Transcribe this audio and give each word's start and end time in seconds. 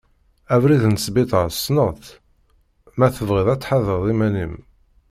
Abrid 0.53 0.83
n 0.93 0.95
Sbiṭer 1.05 1.45
tesneḍ-t, 1.51 2.07
ma 2.97 3.07
tebɣiḍ 3.15 3.47
ad 3.49 3.59
tḥadreḍ 3.61 4.05
iman-im. 4.13 4.53